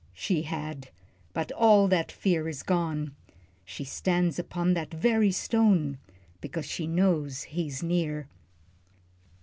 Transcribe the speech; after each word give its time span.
She 0.15 0.41
had 0.41 0.89
but 1.31 1.51
all 1.51 1.87
that 1.89 2.11
fear 2.11 2.49
is 2.49 2.63
gone, 2.63 3.15
She 3.63 3.83
stands 3.83 4.39
upon 4.39 4.73
that 4.73 4.91
very 4.91 5.31
stone, 5.31 5.99
Because 6.41 6.65
she 6.65 6.87
knows 6.87 7.43
he's 7.43 7.83
near. 7.83 8.27